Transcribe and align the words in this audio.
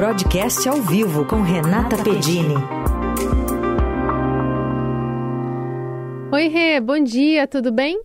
Broadcast 0.00 0.66
ao 0.66 0.80
vivo 0.80 1.26
com 1.26 1.42
Renata 1.42 2.02
Pedini. 2.02 2.54
Oi, 6.32 6.48
Rê, 6.48 6.80
bom 6.80 7.04
dia, 7.04 7.46
tudo 7.46 7.70
bem? 7.70 8.00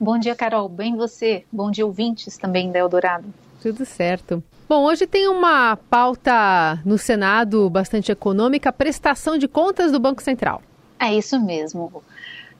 Bom 0.00 0.18
dia, 0.18 0.34
Carol. 0.34 0.68
Bem 0.68 0.96
você? 0.96 1.44
Bom 1.52 1.70
dia, 1.70 1.86
ouvintes 1.86 2.36
também 2.36 2.72
da 2.72 2.80
Eldorado. 2.80 3.32
Tudo 3.62 3.84
certo. 3.84 4.42
Bom, 4.68 4.82
hoje 4.82 5.06
tem 5.06 5.28
uma 5.28 5.76
pauta 5.76 6.82
no 6.84 6.98
Senado 6.98 7.70
bastante 7.70 8.10
econômica, 8.10 8.72
prestação 8.72 9.38
de 9.38 9.46
contas 9.46 9.92
do 9.92 10.00
Banco 10.00 10.24
Central. 10.24 10.60
É 10.98 11.14
isso 11.14 11.38
mesmo, 11.38 12.02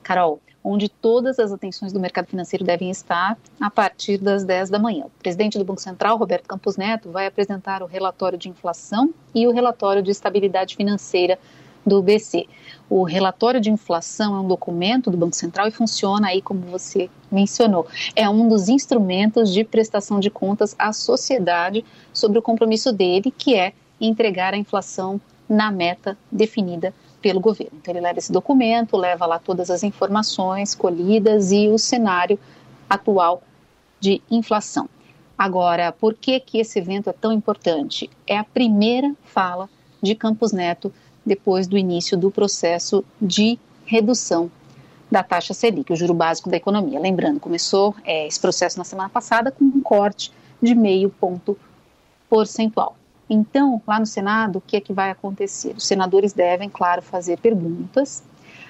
Carol, 0.03 0.39
onde 0.63 0.87
todas 0.87 1.39
as 1.39 1.51
atenções 1.51 1.91
do 1.91 1.99
mercado 1.99 2.27
financeiro 2.27 2.63
devem 2.63 2.89
estar 2.89 3.37
a 3.59 3.69
partir 3.69 4.17
das 4.17 4.43
10 4.43 4.69
da 4.69 4.79
manhã. 4.79 5.05
O 5.05 5.21
presidente 5.21 5.57
do 5.57 5.65
Banco 5.65 5.81
Central, 5.81 6.17
Roberto 6.17 6.47
Campos 6.47 6.77
Neto, 6.77 7.11
vai 7.11 7.25
apresentar 7.25 7.81
o 7.83 7.85
relatório 7.85 8.37
de 8.37 8.49
inflação 8.49 9.13
e 9.33 9.47
o 9.47 9.51
relatório 9.51 10.01
de 10.01 10.11
estabilidade 10.11 10.75
financeira 10.75 11.37
do 11.85 12.01
BC. 12.01 12.47
O 12.89 13.03
relatório 13.03 13.59
de 13.59 13.69
inflação 13.69 14.35
é 14.35 14.39
um 14.39 14.47
documento 14.47 15.11
do 15.11 15.17
Banco 15.17 15.35
Central 15.35 15.67
e 15.67 15.71
funciona 15.71 16.27
aí 16.27 16.41
como 16.41 16.61
você 16.61 17.09
mencionou. 17.31 17.85
É 18.15 18.29
um 18.29 18.47
dos 18.47 18.69
instrumentos 18.69 19.51
de 19.51 19.63
prestação 19.63 20.19
de 20.19 20.29
contas 20.29 20.75
à 20.79 20.93
sociedade 20.93 21.83
sobre 22.13 22.39
o 22.39 22.41
compromisso 22.41 22.93
dele, 22.93 23.33
que 23.37 23.55
é 23.55 23.73
entregar 23.99 24.53
a 24.53 24.57
inflação 24.57 25.19
na 25.47 25.71
meta 25.71 26.17
definida 26.31 26.93
pelo 27.23 27.39
governo. 27.39 27.79
Então 27.81 27.93
ele 27.93 28.01
leva 28.01 28.19
esse 28.19 28.31
documento, 28.31 28.97
leva 28.97 29.25
lá 29.25 29.39
todas 29.39 29.71
as 29.71 29.81
informações 29.81 30.75
colhidas 30.75 31.53
e 31.53 31.69
o 31.69 31.79
cenário 31.79 32.37
atual 32.89 33.41
de 33.97 34.21
inflação. 34.29 34.89
Agora, 35.37 35.93
por 35.93 36.13
que 36.13 36.37
que 36.41 36.59
esse 36.59 36.77
evento 36.77 37.09
é 37.09 37.13
tão 37.13 37.31
importante? 37.31 38.09
É 38.27 38.37
a 38.37 38.43
primeira 38.43 39.15
fala 39.23 39.69
de 40.01 40.13
Campos 40.13 40.51
Neto 40.51 40.93
depois 41.25 41.65
do 41.65 41.77
início 41.77 42.17
do 42.17 42.29
processo 42.29 43.05
de 43.21 43.57
redução 43.85 44.51
da 45.09 45.23
taxa 45.23 45.53
Selic, 45.53 45.93
o 45.93 45.95
juro 45.95 46.13
básico 46.13 46.49
da 46.49 46.57
economia. 46.57 46.99
Lembrando, 46.99 47.39
começou 47.39 47.95
é, 48.03 48.27
esse 48.27 48.39
processo 48.39 48.77
na 48.77 48.83
semana 48.83 49.09
passada 49.09 49.49
com 49.49 49.63
um 49.63 49.81
corte 49.81 50.31
de 50.61 50.75
meio 50.75 51.09
ponto 51.09 51.57
percentual. 52.29 52.97
Então, 53.29 53.81
lá 53.87 53.99
no 53.99 54.05
Senado, 54.05 54.57
o 54.57 54.61
que 54.61 54.77
é 54.77 54.81
que 54.81 54.93
vai 54.93 55.09
acontecer? 55.09 55.73
Os 55.75 55.85
senadores 55.85 56.33
devem, 56.33 56.69
claro, 56.69 57.01
fazer 57.01 57.39
perguntas. 57.39 58.23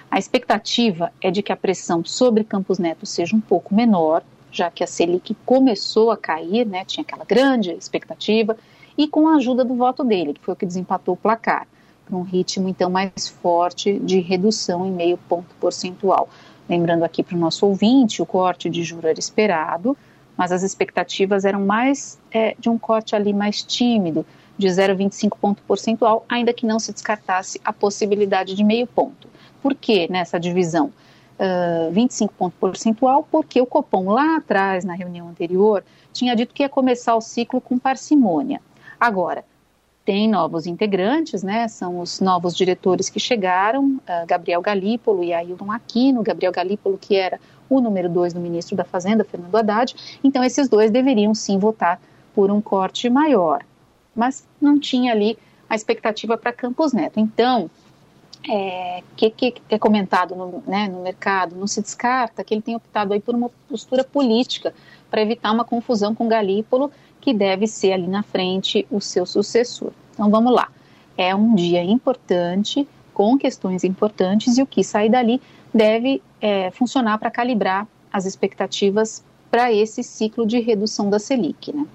A 0.10 0.20
expectativa 0.20 1.12
é 1.20 1.32
de 1.32 1.42
que 1.42 1.52
a 1.52 1.58
pressão 1.58 2.06
sobre 2.06 2.44
Campos 2.44 2.78
Neto 2.78 3.06
seja 3.06 3.36
um 3.36 3.42
pouco 3.42 3.74
menor, 3.74 4.24
já 4.52 4.70
que 4.70 4.84
a 4.84 4.88
Selic 4.88 5.36
começou 5.46 6.12
a 6.12 6.18
cair, 6.18 6.66
né, 6.66 6.86
tinha 6.86 7.02
aquela 7.02 7.26
grande 7.26 7.72
expectativa, 7.72 8.56
e 8.96 9.08
com 9.08 9.28
a 9.28 9.36
ajuda 9.36 9.66
do 9.66 9.76
voto 9.76 10.04
dele, 10.04 10.34
que 10.34 10.42
foi 10.42 10.54
o 10.54 10.58
que 10.58 10.66
desempatou 10.66 11.16
o 11.16 11.18
placar 11.18 11.68
para 12.06 12.16
um 12.16 12.22
ritmo 12.22 12.68
então 12.68 12.90
mais 12.90 13.28
forte 13.28 13.98
de 14.00 14.20
redução 14.20 14.86
em 14.86 14.92
meio 14.92 15.18
ponto 15.18 15.56
percentual. 15.60 16.30
Lembrando 16.70 17.04
aqui 17.04 17.24
para 17.24 17.36
o 17.36 17.40
nosso 17.40 17.66
ouvinte, 17.66 18.22
o 18.22 18.26
corte 18.26 18.70
de 18.70 18.84
juros 18.84 19.06
era 19.06 19.20
esperado, 19.20 19.98
mas 20.38 20.52
as 20.52 20.64
expectativas 20.64 21.46
eram 21.46 21.66
mais 21.66 22.20
é, 22.32 22.56
de 22.60 22.70
um 22.70 22.78
corte 22.78 23.16
ali 23.16 23.34
mais 23.34 23.64
tímido, 23.64 24.26
de 24.58 24.68
0,25 24.68 25.38
ponto 25.40 25.64
percentual, 25.64 26.26
ainda 26.30 26.54
que 26.54 26.66
não 26.66 26.80
se 26.80 26.94
descartasse 26.94 27.60
a 27.64 27.74
possibilidade 27.74 28.56
de 28.56 28.64
meio 28.64 28.88
ponto. 28.88 29.28
Por 29.62 29.74
que 29.76 30.12
nessa 30.12 30.40
divisão? 30.40 30.92
Uh, 31.34 31.92
25 31.92 32.34
ponto 32.36 32.56
percentual, 32.60 33.28
porque 33.30 33.60
o 33.60 33.66
Copom 33.66 34.12
lá 34.12 34.38
atrás, 34.38 34.86
na 34.86 34.94
reunião 34.94 35.28
anterior, 35.28 35.84
tinha 36.14 36.36
dito 36.36 36.54
que 36.54 36.62
ia 36.62 36.70
começar 36.70 37.16
o 37.16 37.22
ciclo 37.22 37.60
com 37.60 37.80
parcimônia. 37.80 38.62
Agora, 39.00 39.44
tem 40.06 40.30
novos 40.30 40.68
integrantes, 40.68 41.44
né? 41.44 41.68
São 41.68 42.00
os 42.00 42.20
novos 42.20 42.56
diretores 42.56 43.10
que 43.10 43.20
chegaram, 43.20 43.96
uh, 43.96 44.28
Gabriel 44.28 44.62
Galípolo 44.62 45.24
e 45.24 45.34
Ailton 45.34 45.72
Aquino. 45.72 46.22
Gabriel 46.22 46.52
Galípolo, 46.52 46.98
que 46.98 47.16
era 47.16 47.40
o 47.70 47.82
número 47.82 48.10
dois 48.10 48.34
do 48.34 48.40
ministro 48.40 48.76
da 48.76 48.84
Fazenda, 48.84 49.24
Fernando 49.24 49.56
Haddad. 49.56 49.96
Então, 50.24 50.44
esses 50.44 50.70
dois 50.70 50.92
deveriam 50.92 51.34
sim 51.34 51.58
votar 51.58 52.00
por 52.36 52.52
um 52.52 52.62
corte 52.62 53.10
maior. 53.10 53.64
Mas 54.16 54.48
não 54.62 54.80
tinha 54.80 55.12
ali 55.12 55.38
a 55.70 55.76
expectativa 55.76 56.38
para 56.38 56.54
Campos 56.54 56.94
Neto. 56.94 57.20
Então, 57.20 57.70
o 58.48 58.52
é, 58.52 59.04
que, 59.16 59.30
que, 59.30 59.54
é 59.70 59.80
comentado 59.80 60.36
no, 60.36 60.64
né, 60.68 60.88
no 60.88 61.02
mercado, 61.02 61.56
não 61.56 61.66
se 61.66 61.82
descarta 61.82 62.44
que 62.44 62.54
ele 62.54 62.62
tem 62.62 62.76
optado 62.76 63.14
aí 63.14 63.20
por 63.20 63.34
uma 63.34 63.50
postura 63.70 64.04
política 64.04 64.74
para 65.10 65.22
evitar 65.22 65.52
uma 65.52 65.64
confusão 65.64 66.14
com 66.14 66.28
Galípolo 66.28 66.92
que 67.22 67.34
deve 67.34 67.68
ser 67.68 67.94
ali 67.94 68.08
na 68.08 68.22
frente 68.22 68.86
o 68.92 69.00
seu 69.00 69.26
sucessor. 69.26 69.92
Então 70.14 70.30
vamos 70.30 70.54
lá. 70.54 70.68
É 71.18 71.34
um 71.34 71.56
dia 71.56 71.82
importante, 71.84 72.88
com 73.14 73.38
questões 73.38 73.84
importantes, 73.84 74.58
e 74.58 74.62
o 74.62 74.68
que 74.68 74.84
sair 74.84 75.10
dali 75.10 75.42
deve 75.74 76.22
é, 76.42 76.70
funcionar 76.72 77.18
para 77.18 77.32
calibrar 77.32 77.88
as 78.12 78.26
expectativas 78.26 79.24
para 79.50 79.72
esse 79.72 80.04
ciclo 80.04 80.46
de 80.46 80.60
redução 80.60 81.10
da 81.10 81.18
Selic. 81.18 81.72
Né? 81.72 81.86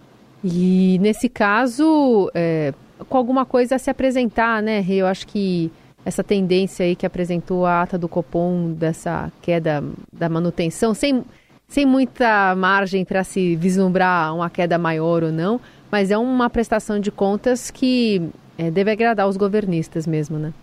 E 0.43 0.99
nesse 1.01 1.29
caso, 1.29 2.31
é, 2.35 2.73
com 3.09 3.17
alguma 3.17 3.45
coisa 3.45 3.77
a 3.77 3.79
se 3.79 3.91
apresentar, 3.91 4.63
né, 4.63 4.85
Eu 4.89 5.07
acho 5.07 5.27
que 5.27 5.71
essa 6.05 6.23
tendência 6.25 6.87
aí 6.87 6.97
que 6.97 7.05
apresentou 7.05 7.67
a 7.67 7.83
ata 7.83 7.99
do 7.99 8.09
Copom 8.09 8.73
dessa 8.73 9.31
queda 9.43 9.85
da 10.13 10.29
manutenção, 10.29 10.95
sem 10.95 11.25
sem 11.69 11.85
muita 11.85 12.55
margem 12.57 13.05
para 13.05 13.23
se 13.23 13.55
vislumbrar 13.55 14.35
uma 14.35 14.49
queda 14.49 14.79
maior 14.79 15.23
ou 15.23 15.31
não, 15.31 15.61
mas 15.91 16.11
é 16.11 16.17
uma 16.17 16.49
prestação 16.49 16.99
de 16.99 17.11
contas 17.11 17.71
que 17.71 18.31
é, 18.57 18.71
deve 18.71 18.91
agradar 18.91 19.29
os 19.29 19.37
governistas 19.37 20.07
mesmo, 20.07 20.39
né? 20.39 20.55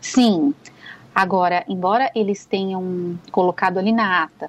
Sim. 0.00 0.54
Agora, 1.12 1.64
embora 1.68 2.12
eles 2.14 2.44
tenham 2.44 3.18
colocado 3.32 3.78
ali 3.78 3.90
na 3.90 4.22
ata 4.22 4.48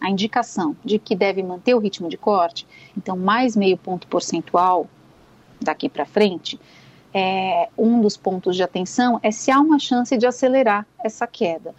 a 0.00 0.10
indicação 0.10 0.76
de 0.84 0.98
que 0.98 1.14
deve 1.14 1.42
manter 1.42 1.74
o 1.74 1.78
ritmo 1.78 2.08
de 2.08 2.16
corte, 2.16 2.66
então 2.96 3.16
mais 3.16 3.56
meio 3.56 3.76
ponto 3.76 4.06
percentual 4.06 4.86
daqui 5.60 5.88
para 5.88 6.06
frente, 6.06 6.58
é, 7.12 7.68
um 7.76 8.00
dos 8.00 8.16
pontos 8.16 8.54
de 8.54 8.62
atenção 8.62 9.18
é 9.22 9.30
se 9.30 9.50
há 9.50 9.58
uma 9.60 9.78
chance 9.78 10.16
de 10.16 10.26
acelerar 10.26 10.86
essa 11.02 11.26
queda 11.26 11.74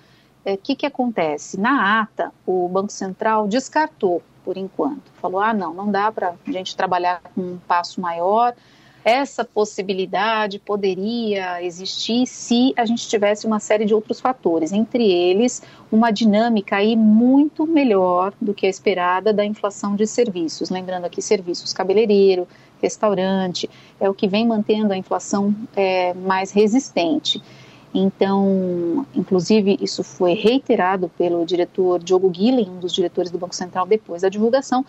o 0.46 0.50
é, 0.50 0.58
que, 0.58 0.75
que 0.75 0.85
acontece? 0.85 1.59
Na 1.59 2.02
ata, 2.02 2.31
o 2.46 2.68
Banco 2.68 2.91
Central 2.91 3.47
descartou, 3.47 4.22
por 4.44 4.58
enquanto. 4.58 5.12
Falou: 5.22 5.40
ah, 5.41 5.53
não, 5.53 5.74
não 5.74 5.91
dá 5.91 6.12
para 6.12 6.35
a 6.46 6.52
gente 6.52 6.75
trabalhar 6.75 7.22
com 7.22 7.41
um 7.41 7.58
passo 7.68 8.00
maior. 8.00 8.56
Essa 9.03 9.45
possibilidade 9.45 10.59
poderia 10.59 11.63
existir 11.63 12.27
se 12.27 12.73
a 12.75 12.85
gente 12.85 13.07
tivesse 13.07 13.47
uma 13.47 13.59
série 13.59 13.85
de 13.85 13.93
outros 13.93 14.19
fatores, 14.19 14.73
entre 14.73 15.09
eles 15.09 15.61
uma 15.89 16.11
dinâmica 16.11 16.75
aí 16.75 16.95
muito 16.95 17.65
melhor 17.65 18.33
do 18.41 18.53
que 18.53 18.65
a 18.67 18.69
esperada 18.69 19.31
da 19.31 19.45
inflação 19.45 19.95
de 19.95 20.05
serviços. 20.05 20.69
Lembrando 20.69 21.05
aqui 21.05 21.21
serviços 21.21 21.71
cabeleireiro, 21.71 22.47
restaurante, 22.81 23.69
é 23.99 24.09
o 24.09 24.13
que 24.13 24.27
vem 24.27 24.45
mantendo 24.45 24.91
a 24.91 24.97
inflação 24.97 25.55
é, 25.75 26.13
mais 26.13 26.51
resistente. 26.51 27.41
Então, 27.93 29.05
inclusive, 29.16 29.77
isso 29.81 30.03
foi 30.03 30.33
reiterado 30.33 31.09
pelo 31.17 31.45
diretor 31.45 32.03
Diogo 32.03 32.29
Guilhem, 32.29 32.69
um 32.69 32.79
dos 32.79 32.93
diretores 32.93 33.31
do 33.31 33.37
Banco 33.37 33.55
Central, 33.55 33.87
depois 33.87 34.21
da 34.21 34.29
divulgação. 34.29 34.85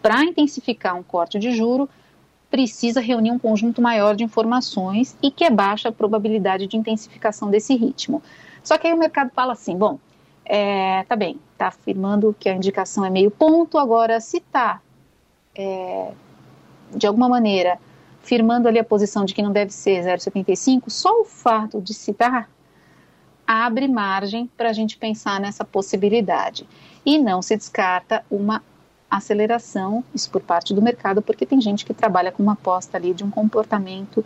Para 0.00 0.24
intensificar 0.24 0.96
um 0.96 1.02
corte 1.02 1.38
de 1.38 1.52
juro, 1.52 1.88
precisa 2.52 3.00
reunir 3.00 3.30
um 3.30 3.38
conjunto 3.38 3.80
maior 3.80 4.14
de 4.14 4.22
informações 4.22 5.16
e 5.22 5.30
que 5.30 5.42
é 5.42 5.50
baixa 5.50 5.88
a 5.88 5.92
probabilidade 5.92 6.66
de 6.66 6.76
intensificação 6.76 7.50
desse 7.50 7.74
ritmo. 7.74 8.22
Só 8.62 8.76
que 8.76 8.86
aí 8.86 8.92
o 8.92 8.98
mercado 8.98 9.30
fala 9.34 9.54
assim: 9.54 9.74
bom, 9.74 9.98
é, 10.44 11.02
tá 11.04 11.16
bem, 11.16 11.40
está 11.52 11.68
afirmando 11.68 12.36
que 12.38 12.50
a 12.50 12.54
indicação 12.54 13.06
é 13.06 13.08
meio 13.08 13.30
ponto, 13.30 13.78
agora 13.78 14.20
se 14.20 14.36
está, 14.36 14.82
é, 15.54 16.12
de 16.94 17.06
alguma 17.06 17.26
maneira, 17.26 17.78
firmando 18.20 18.68
ali 18.68 18.78
a 18.78 18.84
posição 18.84 19.24
de 19.24 19.32
que 19.32 19.42
não 19.42 19.50
deve 19.50 19.72
ser 19.72 20.04
0,75, 20.04 20.90
só 20.90 21.22
o 21.22 21.24
fato 21.24 21.80
de 21.80 21.94
se 21.94 22.12
dar 22.12 22.50
abre 23.46 23.88
margem 23.88 24.48
para 24.58 24.68
a 24.68 24.72
gente 24.74 24.98
pensar 24.98 25.40
nessa 25.40 25.64
possibilidade. 25.64 26.68
E 27.04 27.18
não 27.18 27.40
se 27.40 27.56
descarta 27.56 28.22
uma 28.30 28.62
aceleração, 29.16 30.02
isso 30.14 30.30
por 30.30 30.40
parte 30.40 30.72
do 30.72 30.80
mercado, 30.80 31.20
porque 31.20 31.44
tem 31.44 31.60
gente 31.60 31.84
que 31.84 31.92
trabalha 31.92 32.32
com 32.32 32.42
uma 32.42 32.52
aposta 32.52 32.96
ali 32.96 33.12
de 33.12 33.22
um 33.22 33.30
comportamento 33.30 34.24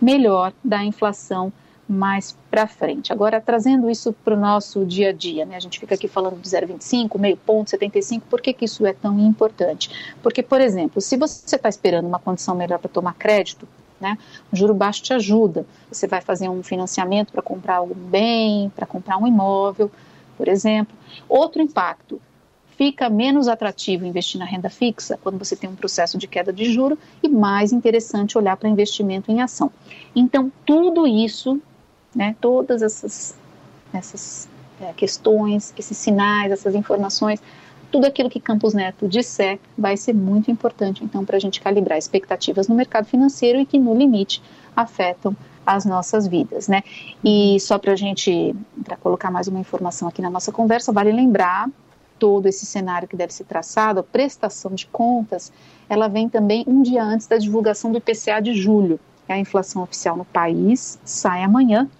melhor 0.00 0.52
da 0.64 0.84
inflação 0.84 1.52
mais 1.88 2.36
para 2.50 2.66
frente. 2.66 3.12
Agora, 3.12 3.40
trazendo 3.40 3.90
isso 3.90 4.12
para 4.24 4.34
o 4.34 4.36
nosso 4.36 4.84
dia 4.84 5.10
a 5.10 5.12
dia, 5.12 5.44
né? 5.44 5.56
a 5.56 5.60
gente 5.60 5.78
fica 5.78 5.94
aqui 5.94 6.08
falando 6.08 6.40
de 6.40 6.48
0,25, 6.48 7.18
meio 7.18 7.36
ponto, 7.36 7.70
75, 7.70 8.26
por 8.28 8.40
que, 8.40 8.52
que 8.52 8.64
isso 8.64 8.86
é 8.86 8.92
tão 8.92 9.18
importante? 9.20 10.14
Porque, 10.22 10.42
por 10.42 10.60
exemplo, 10.60 11.00
se 11.00 11.16
você 11.16 11.56
está 11.56 11.68
esperando 11.68 12.06
uma 12.06 12.18
condição 12.18 12.54
melhor 12.54 12.78
para 12.78 12.88
tomar 12.88 13.14
crédito, 13.14 13.68
né, 14.00 14.18
o 14.52 14.56
juro 14.56 14.74
baixo 14.74 15.02
te 15.02 15.14
ajuda. 15.14 15.64
Você 15.90 16.08
vai 16.08 16.20
fazer 16.20 16.48
um 16.48 16.62
financiamento 16.62 17.32
para 17.32 17.40
comprar 17.40 17.76
algum 17.76 17.94
bem, 17.94 18.68
para 18.74 18.84
comprar 18.84 19.16
um 19.16 19.26
imóvel, 19.26 19.90
por 20.36 20.48
exemplo. 20.48 20.94
Outro 21.28 21.62
impacto, 21.62 22.20
fica 22.76 23.08
menos 23.08 23.48
atrativo 23.48 24.04
investir 24.04 24.38
na 24.38 24.44
renda 24.44 24.70
fixa 24.70 25.18
quando 25.22 25.38
você 25.38 25.54
tem 25.54 25.68
um 25.68 25.74
processo 25.74 26.18
de 26.18 26.26
queda 26.26 26.52
de 26.52 26.72
juro 26.72 26.98
e 27.22 27.28
mais 27.28 27.72
interessante 27.72 28.38
olhar 28.38 28.56
para 28.56 28.68
investimento 28.68 29.30
em 29.30 29.40
ação. 29.40 29.70
Então, 30.14 30.50
tudo 30.64 31.06
isso, 31.06 31.60
né, 32.14 32.34
todas 32.40 32.82
essas, 32.82 33.36
essas 33.92 34.48
é, 34.80 34.92
questões, 34.92 35.72
esses 35.78 35.96
sinais, 35.96 36.52
essas 36.52 36.74
informações, 36.74 37.40
tudo 37.90 38.06
aquilo 38.06 38.30
que 38.30 38.40
Campos 38.40 38.72
Neto 38.72 39.06
disser 39.06 39.60
vai 39.76 39.96
ser 39.96 40.14
muito 40.14 40.50
importante, 40.50 41.04
então, 41.04 41.24
para 41.24 41.36
a 41.36 41.40
gente 41.40 41.60
calibrar 41.60 41.98
expectativas 41.98 42.66
no 42.66 42.74
mercado 42.74 43.04
financeiro 43.04 43.60
e 43.60 43.66
que, 43.66 43.78
no 43.78 43.94
limite, 43.94 44.42
afetam 44.74 45.36
as 45.64 45.84
nossas 45.84 46.26
vidas, 46.26 46.66
né? 46.68 46.82
E 47.22 47.60
só 47.60 47.78
para 47.78 47.92
a 47.92 47.96
gente, 47.96 48.56
para 48.82 48.96
colocar 48.96 49.30
mais 49.30 49.46
uma 49.46 49.60
informação 49.60 50.08
aqui 50.08 50.20
na 50.22 50.30
nossa 50.30 50.50
conversa, 50.50 50.90
vale 50.90 51.12
lembrar 51.12 51.68
todo 52.22 52.46
esse 52.46 52.64
cenário 52.64 53.08
que 53.08 53.16
deve 53.16 53.34
ser 53.34 53.42
traçado, 53.42 53.98
a 53.98 54.02
prestação 54.04 54.76
de 54.76 54.86
contas, 54.86 55.52
ela 55.88 56.06
vem 56.06 56.28
também 56.28 56.62
um 56.68 56.80
dia 56.80 57.02
antes 57.02 57.26
da 57.26 57.36
divulgação 57.36 57.90
do 57.90 57.98
IPCA 57.98 58.40
de 58.40 58.54
julho. 58.54 59.00
A 59.28 59.36
inflação 59.36 59.82
oficial 59.82 60.16
no 60.16 60.24
país 60.24 61.00
sai 61.04 61.42
amanhã. 61.42 61.90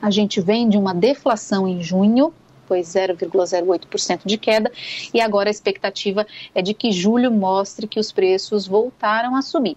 A 0.00 0.10
gente 0.10 0.40
vem 0.40 0.70
de 0.70 0.78
uma 0.78 0.94
deflação 0.94 1.68
em 1.68 1.82
junho, 1.82 2.32
foi 2.66 2.80
0,08% 2.80 4.20
de 4.24 4.38
queda, 4.38 4.72
e 5.12 5.20
agora 5.20 5.50
a 5.50 5.52
expectativa 5.52 6.26
é 6.54 6.62
de 6.62 6.72
que 6.72 6.90
julho 6.90 7.30
mostre 7.30 7.86
que 7.86 8.00
os 8.00 8.10
preços 8.10 8.66
voltaram 8.66 9.36
a 9.36 9.42
subir. 9.42 9.76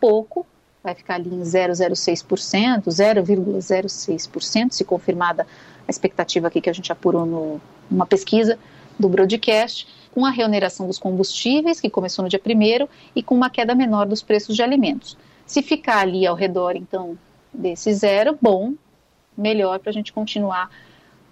Pouco, 0.00 0.44
vai 0.82 0.96
ficar 0.96 1.14
ali 1.14 1.32
em 1.32 1.42
0,06%, 1.42 2.82
0,06%, 2.86 4.72
se 4.72 4.84
confirmada 4.84 5.46
a 5.86 5.90
expectativa 5.90 6.48
aqui 6.48 6.60
que 6.60 6.70
a 6.70 6.72
gente 6.72 6.90
apurou 6.90 7.24
no, 7.24 7.60
numa 7.88 8.06
pesquisa 8.06 8.58
do 9.00 9.08
broadcast, 9.08 9.86
com 10.14 10.26
a 10.26 10.30
reoneração 10.30 10.86
dos 10.86 10.98
combustíveis, 10.98 11.80
que 11.80 11.88
começou 11.88 12.22
no 12.22 12.28
dia 12.28 12.40
1 12.44 12.88
e 13.16 13.22
com 13.22 13.34
uma 13.34 13.48
queda 13.48 13.74
menor 13.74 14.06
dos 14.06 14.22
preços 14.22 14.54
de 14.54 14.62
alimentos. 14.62 15.16
Se 15.46 15.62
ficar 15.62 16.00
ali 16.00 16.26
ao 16.26 16.36
redor, 16.36 16.76
então, 16.76 17.18
desse 17.52 17.92
zero, 17.92 18.38
bom, 18.40 18.74
melhor 19.36 19.78
para 19.78 19.90
a 19.90 19.92
gente 19.92 20.12
continuar 20.12 20.70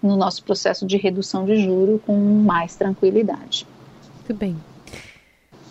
no 0.01 0.17
nosso 0.17 0.43
processo 0.43 0.85
de 0.85 0.97
redução 0.97 1.45
de 1.45 1.57
juro 1.57 2.01
com 2.05 2.17
mais 2.17 2.75
tranquilidade. 2.75 3.67
Muito 4.15 4.33
bem. 4.33 4.57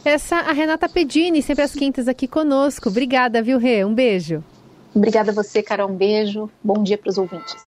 Essa 0.05 0.37
a 0.37 0.53
Renata 0.53 0.89
Pedini, 0.89 1.43
sempre 1.43 1.65
às 1.65 1.75
quintas 1.75 2.09
aqui 2.09 2.29
conosco. 2.29 2.89
Obrigada, 2.89 3.43
viu, 3.43 3.59
Rê? 3.59 3.85
Um 3.85 3.95
beijo. 3.95 4.43
Obrigada 4.95 5.31
a 5.31 5.35
você, 5.35 5.63
Carol. 5.63 5.91
Um 5.91 5.97
beijo. 5.97 6.51
Bom 6.63 6.83
dia 6.83 6.97
para 6.97 7.11
os 7.11 7.19
ouvintes. 7.19 7.67